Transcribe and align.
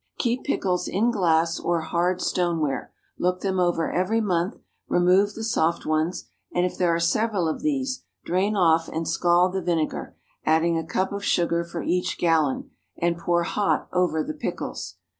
Keep 0.17 0.45
pickles 0.45 0.87
in 0.87 1.11
glass 1.11 1.59
or 1.59 1.81
hard 1.81 2.23
stoneware; 2.23 2.91
look 3.19 3.41
them 3.41 3.59
over 3.59 3.91
every 3.91 4.19
month; 4.19 4.55
remove 4.87 5.35
the 5.35 5.43
soft 5.43 5.85
ones, 5.85 6.25
and 6.51 6.65
if 6.65 6.75
there 6.75 6.89
are 6.91 6.99
several 6.99 7.47
of 7.47 7.61
these, 7.61 8.03
drain 8.25 8.55
off 8.55 8.87
and 8.87 9.07
scald 9.07 9.53
the 9.53 9.61
vinegar, 9.61 10.17
adding 10.43 10.75
a 10.75 10.83
cup 10.87 11.11
of 11.11 11.23
sugar 11.23 11.63
for 11.63 11.83
each 11.83 12.17
gallon, 12.17 12.71
and 12.97 13.19
pour 13.19 13.43
hot 13.43 13.87
over 13.93 14.23
the 14.23 14.33
pickles. 14.33 14.95